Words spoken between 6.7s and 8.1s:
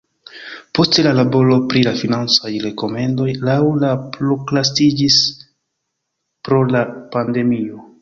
la pandemio.